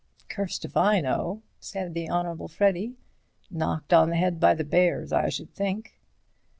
"Cursed 0.29 0.65
if 0.65 0.75
I 0.75 0.99
know," 0.99 1.43
said 1.59 1.93
the 1.93 2.09
Honourable 2.09 2.47
Freddy; 2.47 2.95
"knocked 3.51 3.93
on 3.93 4.09
the 4.09 4.15
head 4.15 4.39
by 4.39 4.55
the 4.55 4.63
bears, 4.63 5.13
I 5.13 5.29
should 5.29 5.53
think." 5.53 5.99